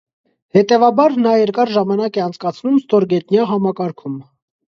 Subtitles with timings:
[0.57, 4.19] Հետևաբար՝ նա երկար ժամանակ է անցկացնում ստորգետնյա համակարգում։